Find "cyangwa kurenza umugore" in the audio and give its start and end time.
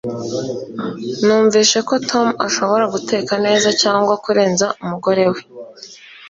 3.81-5.25